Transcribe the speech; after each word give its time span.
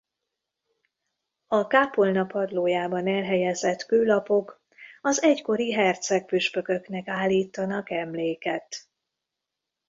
A 1.47 1.67
kápolna 1.67 2.25
padlójában 2.25 3.07
elhelyezett 3.07 3.85
kőlapok 3.85 4.61
az 5.01 5.21
egykori 5.21 5.73
herceg-püspököknek 5.73 7.07
állítanak 7.07 7.91
emléket. 7.91 8.87